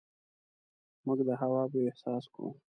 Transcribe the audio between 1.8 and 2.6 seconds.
احساس کړو.